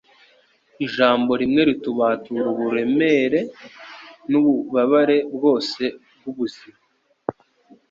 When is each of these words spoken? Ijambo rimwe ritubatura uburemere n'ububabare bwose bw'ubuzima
Ijambo 0.85 1.31
rimwe 1.41 1.61
ritubatura 1.69 2.45
uburemere 2.53 3.39
n'ububabare 4.31 5.17
bwose 5.35 5.83
bw'ubuzima 6.17 6.77